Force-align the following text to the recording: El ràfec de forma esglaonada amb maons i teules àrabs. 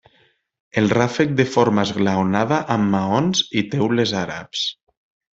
El 0.81 0.87
ràfec 0.93 1.33
de 1.41 1.45
forma 1.55 1.83
esglaonada 1.89 2.57
amb 2.77 2.93
maons 2.95 3.43
i 3.61 3.63
teules 3.75 4.15
àrabs. 4.23 4.65